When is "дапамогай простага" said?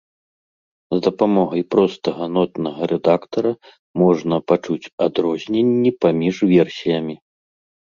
1.07-2.23